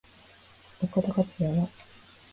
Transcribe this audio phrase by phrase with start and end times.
[0.81, 1.69] 岡田克也は？